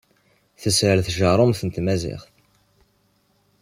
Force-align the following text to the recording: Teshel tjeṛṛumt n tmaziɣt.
Teshel 0.61 0.99
tjeṛṛumt 1.07 1.61
n 1.63 1.69
tmaziɣt. 1.75 2.25